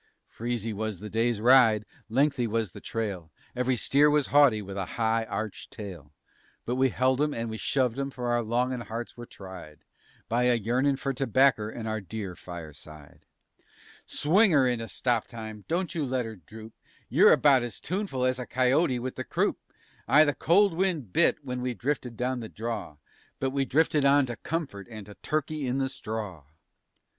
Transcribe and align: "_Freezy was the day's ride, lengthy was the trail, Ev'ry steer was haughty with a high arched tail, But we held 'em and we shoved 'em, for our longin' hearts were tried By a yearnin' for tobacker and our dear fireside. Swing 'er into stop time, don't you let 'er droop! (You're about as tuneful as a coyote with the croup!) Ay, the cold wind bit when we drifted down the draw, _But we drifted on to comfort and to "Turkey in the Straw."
"_Freezy 0.35 0.73
was 0.73 0.99
the 0.99 1.11
day's 1.11 1.39
ride, 1.39 1.85
lengthy 2.09 2.47
was 2.47 2.71
the 2.71 2.81
trail, 2.81 3.31
Ev'ry 3.55 3.75
steer 3.75 4.09
was 4.09 4.25
haughty 4.33 4.59
with 4.59 4.75
a 4.75 4.85
high 4.97 5.25
arched 5.25 5.69
tail, 5.71 6.11
But 6.65 6.75
we 6.75 6.89
held 6.89 7.21
'em 7.21 7.35
and 7.35 7.51
we 7.51 7.57
shoved 7.57 7.99
'em, 7.99 8.09
for 8.09 8.29
our 8.29 8.41
longin' 8.41 8.81
hearts 8.81 9.15
were 9.15 9.27
tried 9.27 9.83
By 10.27 10.45
a 10.45 10.55
yearnin' 10.55 10.95
for 10.95 11.13
tobacker 11.13 11.69
and 11.69 11.87
our 11.87 12.01
dear 12.01 12.35
fireside. 12.35 13.27
Swing 14.07 14.55
'er 14.55 14.65
into 14.67 14.87
stop 14.87 15.27
time, 15.27 15.65
don't 15.67 15.93
you 15.93 16.03
let 16.03 16.25
'er 16.25 16.35
droop! 16.37 16.73
(You're 17.07 17.31
about 17.31 17.61
as 17.61 17.79
tuneful 17.79 18.25
as 18.25 18.39
a 18.39 18.47
coyote 18.47 18.97
with 18.97 19.17
the 19.17 19.23
croup!) 19.23 19.57
Ay, 20.07 20.25
the 20.25 20.33
cold 20.33 20.73
wind 20.73 21.13
bit 21.13 21.45
when 21.45 21.61
we 21.61 21.75
drifted 21.75 22.17
down 22.17 22.39
the 22.39 22.49
draw, 22.49 22.97
_But 23.39 23.51
we 23.51 23.65
drifted 23.65 24.03
on 24.03 24.25
to 24.25 24.35
comfort 24.37 24.87
and 24.89 25.05
to 25.05 25.13
"Turkey 25.13 25.67
in 25.67 25.77
the 25.77 25.89
Straw." 25.89 26.45